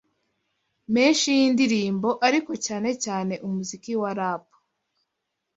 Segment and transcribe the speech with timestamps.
[0.93, 4.55] menshi yindirimbo, ariko cyane cyane umuziki wa rapu